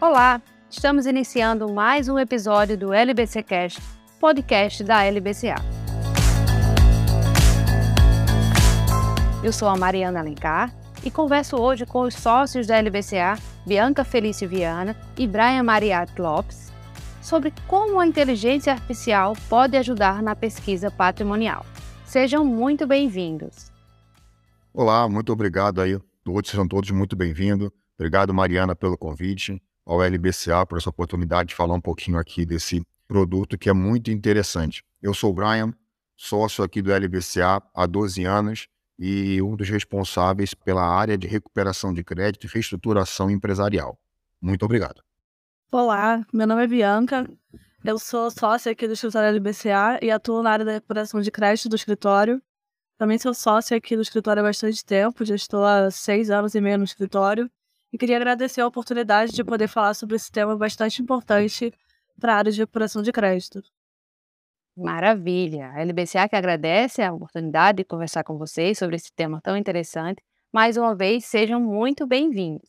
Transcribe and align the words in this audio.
Olá, 0.00 0.40
estamos 0.70 1.06
iniciando 1.06 1.68
mais 1.68 2.08
um 2.08 2.20
episódio 2.20 2.78
do 2.78 2.92
LBC 2.92 3.42
Cast, 3.42 3.82
podcast 4.20 4.84
da 4.84 5.02
LBCA. 5.02 5.56
Eu 9.42 9.52
sou 9.52 9.66
a 9.66 9.76
Mariana 9.76 10.20
Alencar 10.20 10.72
e 11.04 11.10
converso 11.10 11.56
hoje 11.56 11.84
com 11.84 12.02
os 12.02 12.14
sócios 12.14 12.68
da 12.68 12.76
LBCA, 12.76 13.36
Bianca 13.66 14.04
Felício 14.04 14.48
Viana 14.48 14.94
e 15.16 15.26
Brian 15.26 15.64
Mariat 15.64 16.12
Lopes, 16.16 16.72
sobre 17.20 17.52
como 17.66 17.98
a 17.98 18.06
inteligência 18.06 18.74
artificial 18.74 19.32
pode 19.48 19.76
ajudar 19.76 20.22
na 20.22 20.36
pesquisa 20.36 20.92
patrimonial. 20.92 21.66
Sejam 22.04 22.44
muito 22.44 22.86
bem-vindos. 22.86 23.72
Olá, 24.72 25.08
muito 25.08 25.32
obrigado 25.32 25.80
aí. 25.80 25.98
Todos 26.22 26.48
sejam 26.48 26.68
todos 26.68 26.88
muito 26.92 27.16
bem-vindos. 27.16 27.68
Obrigado, 27.98 28.32
Mariana, 28.32 28.76
pelo 28.76 28.96
convite, 28.96 29.60
ao 29.88 30.02
LBCA 30.02 30.66
por 30.66 30.76
essa 30.76 30.90
oportunidade 30.90 31.48
de 31.48 31.54
falar 31.54 31.74
um 31.74 31.80
pouquinho 31.80 32.18
aqui 32.18 32.44
desse 32.44 32.86
produto 33.08 33.56
que 33.56 33.70
é 33.70 33.72
muito 33.72 34.10
interessante. 34.10 34.84
Eu 35.00 35.14
sou 35.14 35.30
o 35.30 35.32
Brian, 35.32 35.72
sócio 36.14 36.62
aqui 36.62 36.82
do 36.82 36.92
LBCA 36.92 37.62
há 37.74 37.86
12 37.86 38.22
anos 38.24 38.68
e 38.98 39.40
um 39.40 39.56
dos 39.56 39.70
responsáveis 39.70 40.52
pela 40.52 40.86
área 40.86 41.16
de 41.16 41.26
recuperação 41.26 41.94
de 41.94 42.04
crédito 42.04 42.44
e 42.44 42.50
reestruturação 42.50 43.30
empresarial. 43.30 43.98
Muito 44.42 44.62
obrigado. 44.62 45.02
Olá, 45.72 46.22
meu 46.34 46.46
nome 46.46 46.64
é 46.64 46.66
Bianca, 46.66 47.26
eu 47.82 47.98
sou 47.98 48.30
sócia 48.30 48.72
aqui 48.72 48.86
do 48.86 48.92
escritório 48.92 49.28
LBCA 49.28 49.98
e 50.02 50.10
atuo 50.10 50.42
na 50.42 50.50
área 50.50 50.64
da 50.66 50.72
recuperação 50.72 51.22
de 51.22 51.30
crédito 51.30 51.70
do 51.70 51.76
escritório. 51.76 52.42
Também 52.98 53.18
sou 53.18 53.32
sócia 53.32 53.76
aqui 53.78 53.96
do 53.96 54.02
escritório 54.02 54.40
há 54.42 54.46
bastante 54.46 54.84
tempo, 54.84 55.24
já 55.24 55.34
estou 55.34 55.64
há 55.64 55.90
seis 55.90 56.28
anos 56.28 56.54
e 56.54 56.60
meio 56.60 56.76
no 56.76 56.84
escritório. 56.84 57.50
E 57.92 57.98
queria 57.98 58.16
agradecer 58.16 58.60
a 58.60 58.66
oportunidade 58.66 59.32
de 59.32 59.42
poder 59.42 59.68
falar 59.68 59.94
sobre 59.94 60.16
esse 60.16 60.30
tema 60.30 60.56
bastante 60.56 61.00
importante 61.00 61.72
para 62.20 62.34
a 62.34 62.36
área 62.36 62.52
de 62.52 62.60
recuperação 62.60 63.02
de 63.02 63.12
crédito. 63.12 63.62
Maravilha! 64.76 65.72
A 65.72 65.80
LBCA 65.80 66.28
que 66.28 66.36
agradece 66.36 67.02
a 67.02 67.12
oportunidade 67.12 67.78
de 67.78 67.84
conversar 67.84 68.22
com 68.22 68.36
vocês 68.36 68.78
sobre 68.78 68.96
esse 68.96 69.12
tema 69.12 69.40
tão 69.42 69.56
interessante. 69.56 70.22
Mais 70.52 70.76
uma 70.76 70.94
vez, 70.94 71.24
sejam 71.24 71.60
muito 71.60 72.06
bem-vindos. 72.06 72.68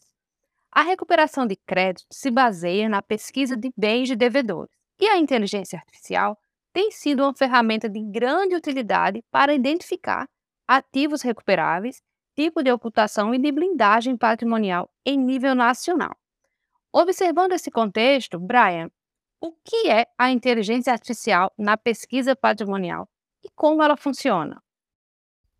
A 0.71 0.81
recuperação 0.81 1.45
de 1.45 1.55
crédito 1.55 2.07
se 2.11 2.31
baseia 2.31 2.87
na 2.87 3.01
pesquisa 3.01 3.57
de 3.57 3.71
bens 3.77 4.07
de 4.07 4.15
devedores, 4.15 4.71
e 4.99 5.07
a 5.07 5.17
inteligência 5.17 5.77
artificial 5.77 6.37
tem 6.73 6.91
sido 6.91 7.23
uma 7.23 7.33
ferramenta 7.33 7.89
de 7.89 7.99
grande 8.01 8.55
utilidade 8.55 9.23
para 9.31 9.53
identificar 9.53 10.27
ativos 10.67 11.21
recuperáveis, 11.21 12.01
tipo 12.39 12.63
de 12.63 12.71
ocultação 12.71 13.35
e 13.35 13.37
de 13.37 13.51
blindagem 13.51 14.15
patrimonial 14.15 14.89
em 15.05 15.17
nível 15.17 15.53
nacional. 15.53 16.15
Observando 16.89 17.51
esse 17.51 17.69
contexto, 17.69 18.39
Brian, 18.39 18.89
o 19.41 19.51
que 19.51 19.89
é 19.89 20.05
a 20.17 20.31
inteligência 20.31 20.93
artificial 20.93 21.51
na 21.57 21.75
pesquisa 21.75 22.37
patrimonial 22.37 23.09
e 23.43 23.49
como 23.53 23.83
ela 23.83 23.97
funciona? 23.97 24.63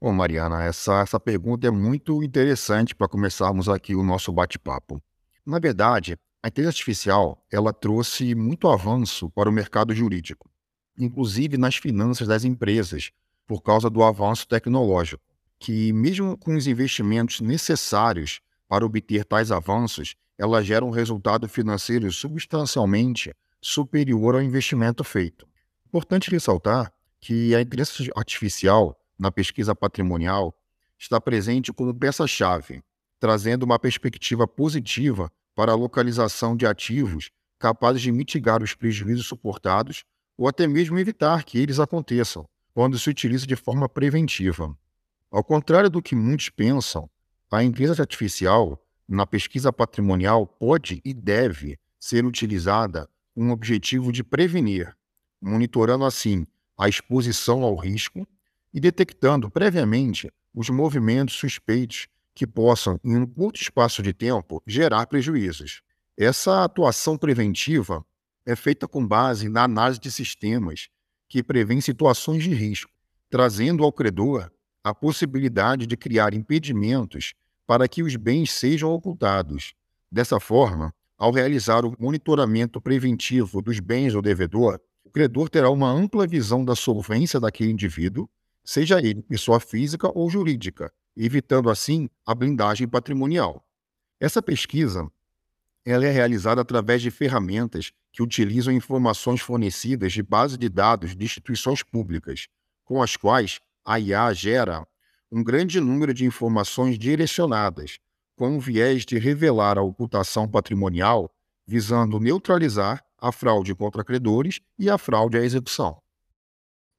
Bom, 0.02 0.14
Mariana, 0.14 0.64
essa, 0.64 1.02
essa 1.02 1.20
pergunta 1.20 1.68
é 1.68 1.72
muito 1.72 2.24
interessante 2.24 2.96
para 2.96 3.10
começarmos 3.10 3.68
aqui 3.68 3.94
o 3.94 4.02
nosso 4.02 4.32
bate-papo. 4.32 5.02
Na 5.46 5.60
verdade, 5.60 6.18
a 6.42 6.48
inteligência 6.48 6.80
artificial 6.80 7.46
ela 7.52 7.74
trouxe 7.74 8.34
muito 8.34 8.70
avanço 8.70 9.30
para 9.32 9.50
o 9.50 9.52
mercado 9.52 9.94
jurídico, 9.94 10.50
inclusive 10.98 11.58
nas 11.58 11.76
finanças 11.76 12.26
das 12.26 12.46
empresas, 12.46 13.12
por 13.46 13.62
causa 13.62 13.90
do 13.90 14.02
avanço 14.02 14.48
tecnológico, 14.48 15.29
que 15.60 15.92
mesmo 15.92 16.38
com 16.38 16.56
os 16.56 16.66
investimentos 16.68 17.42
necessários 17.42 18.40
para 18.68 18.86
obter 18.86 19.26
tais 19.26 19.52
avanços, 19.52 20.16
ela 20.38 20.64
gera 20.64 20.86
um 20.86 20.90
resultado 20.90 21.50
financeiro 21.50 22.12
substancialmente 22.12 23.36
superior 23.62 24.36
ao 24.36 24.42
investimento 24.42 25.04
feito. 25.04 25.46
Importante 25.88 26.32
ressaltar 26.32 26.94
que 27.20 27.54
a 27.54 27.62
inteligência 27.62 28.12
artificial 28.16 28.98
na 29.20 29.30
pesquisa 29.32 29.76
patrimonial 29.76 30.56
está 30.98 31.20
presente 31.20 31.74
como 31.74 31.94
peça-chave, 31.94 32.82
trazendo 33.20 33.64
uma 33.64 33.78
perspectiva 33.78 34.48
positiva 34.48 35.30
para 35.54 35.74
a 35.74 35.76
localização 35.76 36.56
de 36.56 36.66
ativos 36.66 37.32
capazes 37.60 38.02
de 38.02 38.12
mitigar 38.12 38.64
os 38.64 38.74
prejuízos 38.74 39.28
suportados 39.28 40.06
ou 40.38 40.48
até 40.48 40.66
mesmo 40.66 40.98
evitar 40.98 41.44
que 41.44 41.60
eles 41.60 41.80
aconteçam, 41.80 42.48
quando 42.74 42.98
se 42.98 43.10
utiliza 43.10 43.46
de 43.46 43.58
forma 43.58 43.90
preventiva. 43.90 44.74
Ao 45.32 45.44
contrário 45.44 45.92
do 45.92 46.02
que 46.02 46.16
muitos 46.16 46.50
pensam, 46.50 47.08
a 47.52 47.64
inteligência 47.64 48.02
artificial 48.02 48.84
na 49.08 49.28
pesquisa 49.28 49.72
patrimonial 49.72 50.48
pode 50.48 51.02
e 51.06 51.14
deve 51.14 51.78
ser 52.00 52.26
utilizada 52.26 53.08
com 53.36 53.50
o 53.50 53.52
objetivo 53.52 54.12
de 54.12 54.24
prevenir, 54.24 54.96
monitorando 55.40 56.04
assim 56.04 56.48
a 56.78 56.90
exposição 56.90 57.64
ao 57.64 57.76
risco 57.76 58.28
e 58.74 58.80
detectando 58.80 59.52
previamente 59.52 60.32
os 60.54 60.70
movimentos 60.70 61.36
suspeitos 61.36 62.08
que 62.34 62.48
possam, 62.48 63.00
em 63.04 63.16
um 63.16 63.26
curto 63.26 63.62
espaço 63.62 64.02
de 64.02 64.14
tempo, 64.14 64.64
gerar 64.66 65.06
prejuízos. 65.08 65.82
Essa 66.18 66.64
atuação 66.64 67.18
preventiva 67.18 68.04
é 68.46 68.56
feita 68.56 68.88
com 68.88 69.06
base 69.06 69.48
na 69.48 69.64
análise 69.64 70.00
de 70.00 70.12
sistemas 70.12 70.90
que 71.28 71.44
prevêem 71.44 71.82
situações 71.82 72.44
de 72.44 72.54
risco, 72.54 72.92
trazendo 73.30 73.84
ao 73.84 73.92
credor 73.92 74.50
a 74.84 74.94
possibilidade 74.94 75.86
de 75.86 75.98
criar 75.98 76.34
impedimentos 76.34 77.34
para 77.68 77.88
que 77.88 78.02
os 78.02 78.16
bens 78.16 78.52
sejam 78.52 78.92
ocultados. 78.92 79.74
Dessa 80.12 80.40
forma, 80.40 80.94
ao 81.18 81.32
realizar 81.32 81.86
o 81.86 81.96
monitoramento 82.00 82.82
preventivo 82.82 83.62
dos 83.62 83.80
bens 83.80 84.14
do 84.14 84.22
devedor, 84.22 84.80
o 85.04 85.10
credor 85.10 85.50
terá 85.50 85.70
uma 85.70 85.92
ampla 85.92 86.26
visão 86.26 86.64
da 86.64 86.76
solvência 86.76 87.40
daquele 87.40 87.72
indivíduo, 87.72 88.30
seja 88.64 89.00
ele 89.00 89.22
pessoa 89.22 89.60
física 89.60 90.10
ou 90.14 90.30
jurídica, 90.30 90.92
evitando 91.16 91.70
assim 91.70 92.10
a 92.26 92.34
blindagem 92.34 92.88
patrimonial. 92.88 93.66
Essa 94.20 94.42
pesquisa 94.42 95.10
ela 95.86 96.06
é 96.06 96.12
realizada 96.12 96.62
através 96.62 97.02
de 97.02 97.10
ferramentas 97.10 97.92
que 98.12 98.22
utilizam 98.22 98.74
informações 98.74 99.42
fornecidas 99.42 100.14
de 100.14 100.22
base 100.22 100.58
de 100.58 100.70
dados 100.70 101.16
de 101.16 101.24
instituições 101.24 101.84
públicas, 101.84 102.48
com 102.84 103.02
as 103.02 103.16
quais 103.16 103.60
a 103.90 104.00
IA 104.00 104.32
gera 104.34 104.88
um 105.32 105.44
grande 105.44 105.82
número 105.82 106.14
de 106.14 106.24
informações 106.24 106.96
direcionadas, 106.96 107.98
com 108.38 108.56
o 108.56 108.60
viés 108.60 109.04
de 109.04 109.18
revelar 109.18 109.80
a 109.80 109.82
ocultação 109.82 110.48
patrimonial, 110.48 111.34
visando 111.66 112.20
neutralizar 112.20 113.04
a 113.18 113.32
fraude 113.32 113.74
contra 113.74 114.04
credores 114.04 114.62
e 114.78 114.92
a 114.92 114.98
fraude 115.00 115.40
à 115.40 115.42
execução. 115.42 116.00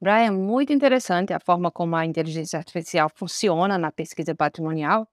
Brian, 0.02 0.32
muito 0.32 0.72
interessante 0.72 1.32
a 1.32 1.38
forma 1.38 1.70
como 1.70 1.94
a 1.94 2.04
inteligência 2.04 2.58
artificial 2.58 3.08
funciona 3.14 3.78
na 3.78 3.92
pesquisa 3.92 4.34
patrimonial. 4.34 5.06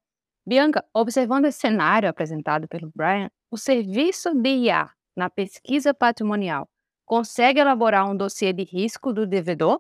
Bianca, 0.48 0.84
observando 0.96 1.46
esse 1.46 1.60
cenário 1.60 2.10
apresentado 2.10 2.68
pelo 2.68 2.92
Brian, 2.96 3.30
o 3.52 3.58
serviço 3.58 4.34
de 4.34 4.50
IA 4.50 4.90
na 5.16 5.30
pesquisa 5.30 5.94
patrimonial 5.94 6.68
consegue 7.06 7.60
elaborar 7.60 8.10
um 8.10 8.18
dossiê 8.18 8.52
de 8.52 8.64
risco 8.64 9.14
do 9.14 9.28
devedor? 9.28 9.80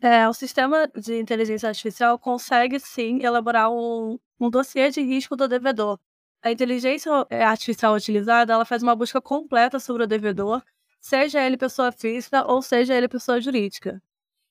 É, 0.00 0.28
o 0.28 0.32
sistema 0.34 0.86
de 0.88 1.18
inteligência 1.18 1.68
artificial 1.68 2.18
consegue 2.18 2.78
sim 2.78 3.22
elaborar 3.22 3.70
um, 3.70 4.18
um 4.38 4.50
dossiê 4.50 4.90
de 4.90 5.00
risco 5.00 5.34
do 5.34 5.48
devedor. 5.48 5.98
A 6.42 6.50
inteligência 6.52 7.10
artificial 7.30 7.94
utilizada 7.94 8.52
ela 8.52 8.64
faz 8.64 8.82
uma 8.82 8.94
busca 8.94 9.20
completa 9.20 9.80
sobre 9.80 10.04
o 10.04 10.06
devedor, 10.06 10.62
seja 11.00 11.42
ele 11.42 11.56
pessoa 11.56 11.90
física 11.90 12.44
ou 12.46 12.60
seja 12.60 12.94
ele 12.94 13.08
pessoa 13.08 13.40
jurídica. 13.40 14.00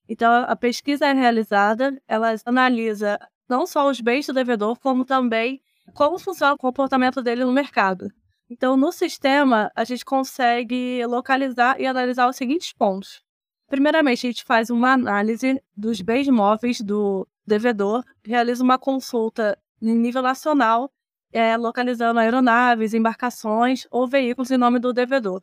Então, 0.09 0.31
a 0.47 0.55
pesquisa 0.55 1.07
é 1.07 1.13
realizada, 1.13 1.99
ela 2.07 2.35
analisa 2.45 3.19
não 3.47 3.65
só 3.67 3.89
os 3.89 4.01
bens 4.01 4.27
do 4.27 4.33
devedor, 4.33 4.79
como 4.79 5.05
também 5.05 5.61
como 5.93 6.17
funciona 6.17 6.53
o 6.53 6.57
comportamento 6.57 7.21
dele 7.21 7.45
no 7.45 7.51
mercado. 7.51 8.09
Então, 8.49 8.75
no 8.77 8.91
sistema, 8.91 9.71
a 9.75 9.83
gente 9.83 10.05
consegue 10.05 11.05
localizar 11.05 11.79
e 11.79 11.85
analisar 11.85 12.27
os 12.27 12.35
seguintes 12.35 12.73
pontos. 12.73 13.24
Primeiramente, 13.67 14.27
a 14.27 14.29
gente 14.29 14.43
faz 14.43 14.69
uma 14.69 14.93
análise 14.93 15.61
dos 15.75 16.01
bens 16.01 16.27
móveis 16.27 16.81
do 16.81 17.27
devedor, 17.45 18.03
realiza 18.23 18.63
uma 18.63 18.77
consulta 18.77 19.57
em 19.81 19.95
nível 19.95 20.21
nacional, 20.21 20.91
é, 21.31 21.57
localizando 21.57 22.19
aeronaves, 22.19 22.93
embarcações 22.93 23.87
ou 23.91 24.07
veículos 24.07 24.51
em 24.51 24.57
nome 24.57 24.79
do 24.79 24.93
devedor. 24.93 25.41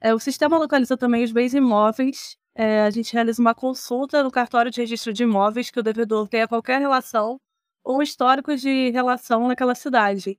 É, 0.00 0.14
o 0.14 0.18
sistema 0.18 0.58
localiza 0.58 0.96
também 0.96 1.24
os 1.24 1.32
bens 1.32 1.54
imóveis 1.54 2.38
é, 2.54 2.82
a 2.82 2.90
gente 2.90 3.12
realiza 3.12 3.40
uma 3.40 3.54
consulta 3.54 4.22
no 4.22 4.30
cartório 4.30 4.70
de 4.70 4.80
registro 4.80 5.12
de 5.12 5.22
imóveis 5.22 5.70
que 5.70 5.80
o 5.80 5.82
devedor 5.82 6.28
tenha 6.28 6.48
qualquer 6.48 6.80
relação 6.80 7.40
ou 7.82 8.02
histórico 8.02 8.54
de 8.56 8.90
relação 8.90 9.48
naquela 9.48 9.74
cidade. 9.74 10.38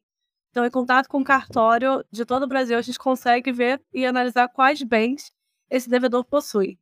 Então, 0.52 0.66
em 0.66 0.70
contato 0.70 1.08
com 1.08 1.22
o 1.22 1.24
cartório 1.24 2.06
de 2.12 2.26
todo 2.26 2.44
o 2.44 2.48
Brasil, 2.48 2.78
a 2.78 2.82
gente 2.82 3.00
consegue 3.00 3.52
ver 3.52 3.82
e 3.94 4.06
analisar 4.06 4.50
quais 4.50 4.84
bens 4.84 5.32
esse 5.70 5.90
devedor 5.90 6.26
possui. 6.26 6.78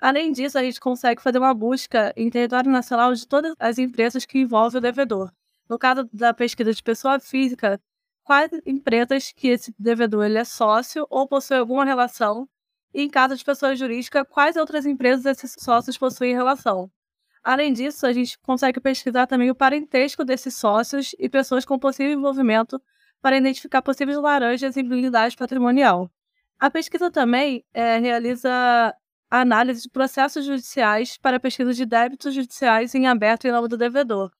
Além 0.00 0.32
disso, 0.32 0.58
a 0.58 0.62
gente 0.62 0.80
consegue 0.80 1.20
fazer 1.20 1.38
uma 1.38 1.52
busca 1.52 2.12
em 2.16 2.30
território 2.30 2.70
nacional 2.70 3.12
de 3.12 3.26
todas 3.26 3.54
as 3.58 3.78
empresas 3.78 4.24
que 4.24 4.38
envolvem 4.38 4.78
o 4.78 4.80
devedor. 4.80 5.30
No 5.68 5.78
caso 5.78 6.08
da 6.12 6.32
pesquisa 6.32 6.72
de 6.72 6.82
pessoa 6.82 7.20
física, 7.20 7.80
quais 8.24 8.50
empresas 8.64 9.30
que 9.30 9.48
esse 9.48 9.74
devedor 9.78 10.24
ele 10.24 10.38
é 10.38 10.44
sócio 10.44 11.06
ou 11.10 11.28
possui 11.28 11.58
alguma 11.58 11.84
relação, 11.84 12.48
e 12.94 13.02
em 13.02 13.10
caso 13.10 13.36
de 13.36 13.44
pessoa 13.44 13.76
jurídica, 13.76 14.24
quais 14.24 14.56
outras 14.56 14.86
empresas 14.86 15.26
esses 15.26 15.54
sócios 15.58 15.98
possuem 15.98 16.34
relação. 16.34 16.90
Além 17.42 17.72
disso, 17.72 18.06
a 18.06 18.12
gente 18.12 18.38
consegue 18.40 18.80
pesquisar 18.80 19.26
também 19.26 19.50
o 19.50 19.54
parentesco 19.54 20.24
desses 20.24 20.54
sócios 20.54 21.14
e 21.18 21.28
pessoas 21.28 21.64
com 21.64 21.78
possível 21.78 22.12
envolvimento 22.12 22.80
para 23.20 23.36
identificar 23.36 23.82
possíveis 23.82 24.18
laranjas 24.18 24.76
em 24.76 24.84
blindagem 24.84 25.36
patrimonial. 25.36 26.10
A 26.58 26.70
pesquisa 26.70 27.10
também 27.10 27.64
é, 27.72 27.98
realiza 27.98 28.94
análise 29.38 29.82
de 29.82 29.90
processos 29.90 30.44
judiciais 30.44 31.16
para 31.16 31.38
pesquisa 31.38 31.72
de 31.72 31.86
débitos 31.86 32.34
judiciais 32.34 32.94
em 32.94 33.06
aberto 33.06 33.46
em 33.46 33.52
nome 33.52 33.68
do 33.68 33.76
devedor. 33.76 34.30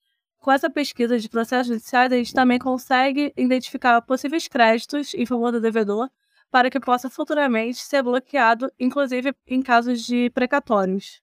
Com 0.41 0.51
essa 0.51 0.71
pesquisa 0.71 1.19
de 1.19 1.29
processos 1.29 1.69
judiciais, 1.69 2.13
a 2.13 2.17
gente 2.17 2.33
também 2.33 2.59
consegue 2.59 3.33
identificar 3.37 4.01
possíveis 4.03 4.49
créditos 4.49 5.15
em 5.15 5.27
favor 5.27 5.53
do 5.53 5.61
devedor 5.61 6.11
para 6.51 6.71
que 6.71 6.81
possa 6.81 7.09
futuramente 7.09 7.79
ser 7.79 8.03
bloqueado, 8.03 8.73
inclusive 8.79 9.33
em 9.47 9.63
casos 9.63 10.05
de 10.05 10.31
precatórios. 10.31 11.21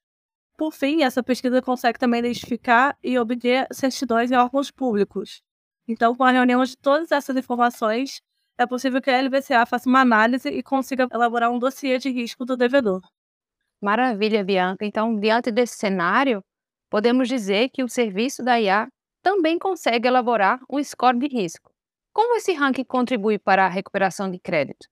Por 0.57 0.71
fim, 0.71 1.03
essa 1.03 1.21
pesquisa 1.21 1.61
consegue 1.61 1.99
também 1.99 2.19
identificar 2.19 2.97
e 3.03 3.19
obter 3.19 3.67
certidões 3.71 4.31
em 4.31 4.35
órgãos 4.35 4.71
públicos. 4.71 5.41
Então, 5.87 6.15
com 6.15 6.23
a 6.23 6.31
reunião 6.31 6.63
de 6.63 6.77
todas 6.77 7.11
essas 7.11 7.35
informações, 7.35 8.21
é 8.57 8.65
possível 8.65 9.01
que 9.01 9.09
a 9.09 9.21
LVCA 9.21 9.65
faça 9.65 9.87
uma 9.87 10.01
análise 10.01 10.49
e 10.49 10.63
consiga 10.63 11.07
elaborar 11.11 11.51
um 11.51 11.59
dossiê 11.59 11.97
de 11.99 12.09
risco 12.09 12.45
do 12.45 12.57
devedor. 12.57 13.01
Maravilha, 13.81 14.43
Bianca. 14.43 14.85
Então, 14.85 15.19
diante 15.19 15.51
desse 15.51 15.77
cenário, 15.77 16.43
podemos 16.89 17.27
dizer 17.27 17.69
que 17.69 17.83
o 17.83 17.89
serviço 17.89 18.43
da 18.43 18.59
IA 18.59 18.87
também 19.21 19.59
consegue 19.59 20.07
elaborar 20.07 20.59
um 20.69 20.83
score 20.83 21.19
de 21.19 21.27
risco. 21.27 21.71
Como 22.13 22.35
esse 22.35 22.53
ranking 22.53 22.83
contribui 22.83 23.37
para 23.37 23.65
a 23.65 23.69
recuperação 23.69 24.31
de 24.31 24.39
crédito? 24.39 24.87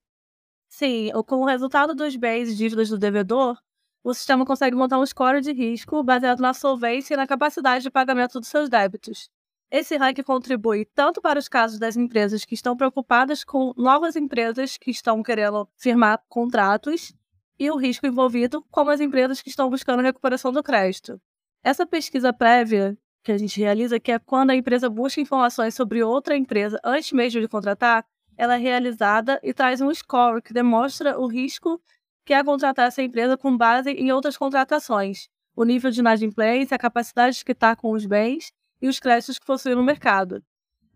Sim, 0.69 1.09
com 1.25 1.37
o 1.37 1.45
resultado 1.45 1.95
dos 1.95 2.15
bens 2.15 2.49
e 2.49 2.55
dívidas 2.55 2.89
do 2.89 2.99
devedor, 2.99 3.57
o 4.03 4.13
sistema 4.13 4.45
consegue 4.45 4.75
montar 4.75 4.99
um 4.99 5.05
score 5.05 5.41
de 5.41 5.51
risco 5.51 6.03
baseado 6.03 6.39
na 6.39 6.53
solvência 6.53 7.15
e 7.15 7.17
na 7.17 7.25
capacidade 7.25 7.83
de 7.83 7.89
pagamento 7.89 8.39
dos 8.39 8.49
seus 8.49 8.69
débitos. 8.69 9.29
Esse 9.71 9.97
ranking 9.97 10.21
contribui 10.21 10.85
tanto 10.93 11.21
para 11.21 11.39
os 11.39 11.47
casos 11.47 11.79
das 11.79 11.97
empresas 11.97 12.45
que 12.45 12.53
estão 12.53 12.77
preocupadas 12.77 13.43
com 13.43 13.73
novas 13.75 14.15
empresas 14.15 14.77
que 14.77 14.91
estão 14.91 15.23
querendo 15.23 15.67
firmar 15.75 16.21
contratos 16.29 17.11
e 17.59 17.69
o 17.69 17.77
risco 17.77 18.05
envolvido, 18.05 18.63
como 18.69 18.91
as 18.91 18.99
empresas 18.99 19.41
que 19.41 19.49
estão 19.49 19.69
buscando 19.69 20.01
recuperação 20.01 20.51
do 20.51 20.63
crédito. 20.63 21.19
Essa 21.63 21.85
pesquisa 21.85 22.31
prévia 22.31 22.97
que 23.23 23.31
a 23.31 23.37
gente 23.37 23.59
realiza, 23.59 23.99
que 23.99 24.11
é 24.11 24.19
quando 24.19 24.51
a 24.51 24.55
empresa 24.55 24.89
busca 24.89 25.19
informações 25.19 25.73
sobre 25.73 26.03
outra 26.03 26.37
empresa 26.37 26.79
antes 26.83 27.11
mesmo 27.11 27.41
de 27.41 27.47
contratar, 27.47 28.05
ela 28.37 28.55
é 28.55 28.57
realizada 28.57 29.39
e 29.41 29.53
traz 29.53 29.81
um 29.81 29.93
score 29.93 30.41
que 30.41 30.53
demonstra 30.53 31.17
o 31.19 31.25
risco 31.25 31.81
que 32.25 32.33
é 32.33 32.43
contratar 32.43 32.87
essa 32.87 33.01
empresa 33.01 33.37
com 33.37 33.55
base 33.55 33.91
em 33.91 34.11
outras 34.11 34.37
contratações, 34.37 35.27
o 35.55 35.63
nível 35.63 35.91
de 35.91 35.99
inadimplência, 35.99 36.75
a 36.75 36.79
capacidade 36.79 37.37
de 37.37 37.45
quitar 37.45 37.75
com 37.75 37.91
os 37.91 38.05
bens 38.05 38.51
e 38.81 38.87
os 38.87 38.99
créditos 38.99 39.39
que 39.39 39.45
possui 39.45 39.73
no 39.73 39.83
mercado. 39.83 40.43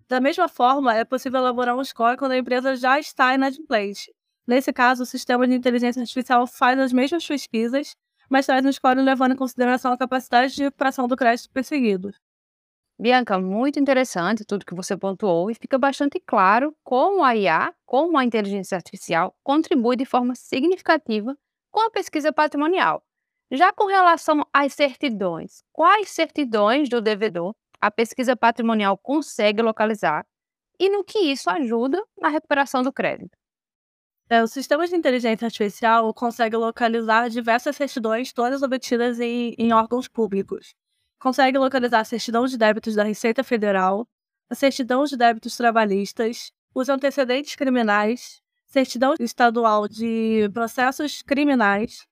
Da 0.07 0.19
mesma 0.19 0.47
forma, 0.47 0.95
é 0.95 1.05
possível 1.05 1.39
elaborar 1.39 1.77
um 1.77 1.83
score 1.83 2.17
quando 2.17 2.31
a 2.31 2.37
empresa 2.37 2.75
já 2.75 2.99
está 2.99 3.33
inadimplente. 3.33 4.11
Nesse 4.49 4.73
caso, 4.73 5.03
o 5.03 5.05
sistema 5.05 5.47
de 5.47 5.53
inteligência 5.53 6.01
artificial 6.01 6.47
faz 6.47 6.79
as 6.79 6.91
mesmas 6.91 7.25
pesquisas, 7.27 7.95
mas 8.27 8.47
traz 8.47 8.65
um 8.65 8.71
score 8.71 8.99
levando 8.99 9.33
em 9.33 9.37
consideração 9.37 9.93
a 9.93 9.97
capacidade 9.97 10.55
de 10.55 10.63
recuperação 10.63 11.07
do 11.07 11.15
crédito 11.15 11.51
perseguido. 11.51 12.11
Bianca, 12.99 13.39
muito 13.39 13.79
interessante 13.79 14.45
tudo 14.45 14.65
que 14.65 14.75
você 14.75 14.97
pontuou 14.97 15.51
e 15.51 15.55
fica 15.55 15.77
bastante 15.77 16.19
claro 16.19 16.75
como 16.83 17.23
a 17.23 17.35
IA, 17.35 17.73
como 17.85 18.17
a 18.17 18.25
inteligência 18.25 18.77
artificial, 18.77 19.35
contribui 19.43 19.95
de 19.97 20.05
forma 20.05 20.35
significativa 20.35 21.37
com 21.71 21.81
a 21.81 21.91
pesquisa 21.91 22.33
patrimonial. 22.33 23.03
Já 23.51 23.71
com 23.73 23.87
relação 23.87 24.45
às 24.53 24.73
certidões, 24.73 25.63
quais 25.73 26.09
certidões 26.09 26.89
do 26.89 27.01
devedor 27.01 27.55
a 27.81 27.91
pesquisa 27.91 28.35
patrimonial 28.35 28.97
consegue 28.97 29.61
localizar 29.61 30.25
e 30.79 30.89
no 30.89 31.03
que 31.05 31.19
isso 31.19 31.49
ajuda 31.49 32.03
na 32.19 32.29
recuperação 32.29 32.83
do 32.83 32.93
crédito? 32.93 33.38
É, 34.29 34.43
o 34.43 34.47
sistema 34.47 34.87
de 34.87 34.95
inteligência 34.95 35.45
artificial 35.45 36.13
consegue 36.13 36.55
localizar 36.55 37.29
diversas 37.29 37.75
certidões, 37.75 38.31
todas 38.31 38.61
obtidas 38.61 39.19
em, 39.19 39.55
em 39.57 39.73
órgãos 39.73 40.07
públicos 40.07 40.75
consegue 41.19 41.57
localizar 41.57 41.99
a 41.99 42.05
certidão 42.05 42.45
de 42.45 42.57
débitos 42.57 42.95
da 42.95 43.03
Receita 43.03 43.43
Federal, 43.43 44.07
a 44.49 44.55
certidão 44.55 45.03
de 45.03 45.17
débitos 45.17 45.55
trabalhistas, 45.55 46.51
os 46.73 46.89
antecedentes 46.89 47.55
criminais, 47.55 48.41
certidão 48.65 49.13
estadual 49.19 49.87
de 49.87 50.49
processos 50.53 51.21
criminais, 51.21 52.07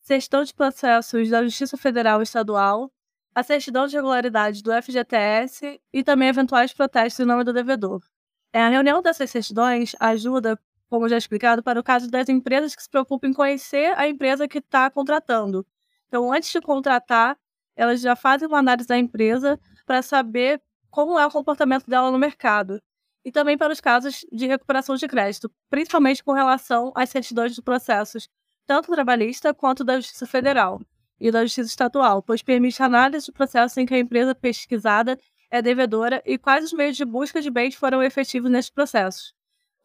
certidão 0.00 0.42
de 0.42 0.54
processos 0.54 1.28
da 1.28 1.44
Justiça 1.44 1.76
Federal 1.76 2.20
e 2.20 2.22
Estadual, 2.22 2.90
a 3.34 3.42
certidão 3.42 3.86
de 3.86 3.96
regularidade 3.96 4.62
do 4.62 4.72
FGTS 4.72 5.78
e 5.92 6.02
também 6.02 6.28
eventuais 6.28 6.72
protestos 6.72 7.20
em 7.20 7.28
nome 7.28 7.44
do 7.44 7.52
devedor. 7.52 8.02
É, 8.52 8.62
a 8.62 8.68
reunião 8.70 9.02
dessas 9.02 9.30
certidões 9.30 9.94
ajuda, 10.00 10.58
como 10.88 11.08
já 11.08 11.16
explicado, 11.16 11.62
para 11.62 11.80
o 11.80 11.82
caso 11.82 12.10
das 12.10 12.28
empresas 12.28 12.74
que 12.74 12.82
se 12.82 12.90
preocupam 12.90 13.28
em 13.28 13.32
conhecer 13.32 13.96
a 13.98 14.08
empresa 14.08 14.46
que 14.48 14.58
está 14.58 14.90
contratando. 14.90 15.66
Então, 16.08 16.32
antes 16.32 16.50
de 16.50 16.60
contratar, 16.60 17.36
elas 17.74 18.00
já 18.00 18.16
fazem 18.16 18.48
uma 18.48 18.58
análise 18.58 18.88
da 18.88 18.96
empresa 18.96 19.58
para 19.84 20.02
saber 20.02 20.60
como 20.90 21.18
é 21.18 21.26
o 21.26 21.30
comportamento 21.30 21.86
dela 21.86 22.10
no 22.10 22.18
mercado. 22.18 22.80
E 23.24 23.30
também 23.32 23.58
para 23.58 23.72
os 23.72 23.80
casos 23.80 24.24
de 24.32 24.46
recuperação 24.46 24.94
de 24.94 25.06
crédito, 25.08 25.50
principalmente 25.68 26.22
com 26.22 26.32
relação 26.32 26.92
às 26.94 27.10
certidões 27.10 27.54
de 27.54 27.60
processos, 27.60 28.28
tanto 28.66 28.92
trabalhista 28.92 29.52
quanto 29.52 29.84
da 29.84 29.96
Justiça 29.96 30.26
Federal 30.26 30.80
e 31.20 31.30
da 31.30 31.44
Justiça 31.44 31.68
Estadual, 31.68 32.22
pois 32.22 32.42
permite 32.42 32.82
análise 32.82 33.26
de 33.26 33.32
processos 33.32 33.76
em 33.76 33.84
que 33.84 33.94
a 33.94 33.98
empresa 33.98 34.34
pesquisada 34.34 35.18
é 35.50 35.60
devedora 35.60 36.22
e 36.24 36.38
quais 36.38 36.64
os 36.64 36.72
meios 36.72 36.96
de 36.96 37.04
busca 37.04 37.40
de 37.40 37.50
bens 37.50 37.74
foram 37.74 38.02
efetivos 38.02 38.50
nesses 38.50 38.70
processos, 38.70 39.34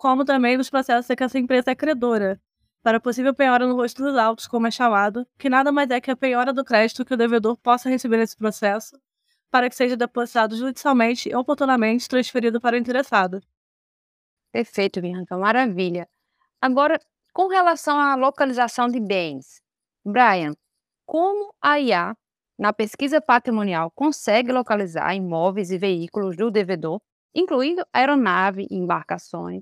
como 0.01 0.25
também 0.25 0.57
nos 0.57 0.68
processos 0.68 1.07
em 1.12 1.15
que 1.15 1.24
essa 1.24 1.38
empresa 1.38 1.69
é 1.69 1.75
credora, 1.75 2.42
para 2.81 3.00
possível 3.00 3.36
penhora 3.36 3.68
no 3.68 3.75
rosto 3.75 4.01
dos 4.01 4.18
autos, 4.18 4.48
como 4.48 4.65
é 4.65 4.71
chamado, 4.71 5.27
que 5.38 5.48
nada 5.48 5.71
mais 5.71 5.92
é 5.92 6.01
que 6.01 6.09
a 6.09 6.15
penhora 6.18 6.51
do 6.51 6.65
crédito 6.65 7.06
que 7.06 7.13
o 7.13 7.18
devedor 7.18 7.56
possa 7.57 7.88
receber 7.88 8.18
nesse 8.18 8.36
processo, 8.36 9.00
para 9.51 9.69
que 9.69 9.75
seja 9.75 9.95
depositado 9.95 10.56
judicialmente 10.56 11.30
e 11.30 11.36
oportunamente 11.36 12.09
transferido 12.09 12.59
para 12.59 12.75
o 12.75 12.80
interessado. 12.80 13.42
Perfeito, 14.51 15.00
Bianca, 15.00 15.38
maravilha. 15.38 16.10
Agora, 16.60 17.00
com 17.31 17.48
relação 17.48 18.00
à 18.00 18.15
localização 18.15 18.88
de 18.88 19.00
bens, 19.00 19.62
Brian, 20.03 20.55
como 21.05 21.53
a 21.62 21.79
IA, 21.79 22.15
na 22.58 22.74
pesquisa 22.74 23.22
patrimonial, 23.22 23.91
consegue 23.91 24.51
localizar 24.51 25.15
imóveis 25.15 25.70
e 25.70 25.77
veículos 25.77 26.36
do 26.36 26.50
devedor, 26.50 27.00
incluindo 27.36 27.86
aeronave 27.93 28.65
e 28.67 28.75
embarcações? 28.75 29.62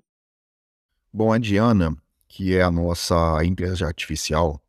Bom, 1.11 1.33
a 1.33 1.39
Diana, 1.39 1.97
que 2.27 2.55
é 2.55 2.61
a 2.61 2.69
nossa 2.69 3.43
inteligência 3.43 3.87
artificial, 3.87 4.61